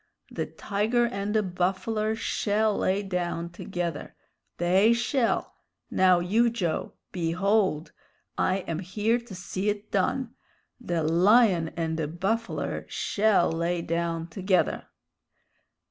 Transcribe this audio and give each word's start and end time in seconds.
The 0.31 0.47
tiger 0.47 1.05
and 1.05 1.35
the 1.35 1.43
buffler 1.43 2.15
shell 2.15 2.75
lay 2.79 3.03
down 3.03 3.51
together. 3.51 4.15
They 4.57 4.93
shell! 4.93 5.53
Now, 5.91 6.19
you, 6.19 6.49
Joe! 6.49 6.93
Behold! 7.11 7.91
I 8.35 8.61
am 8.67 8.79
here 8.79 9.19
to 9.19 9.35
see 9.35 9.69
it 9.69 9.91
done. 9.91 10.33
The 10.79 11.03
lion 11.03 11.67
and 11.77 11.99
the 11.99 12.07
buffler 12.07 12.83
shell 12.89 13.51
lay 13.51 13.83
down 13.83 14.25
together!" 14.25 14.87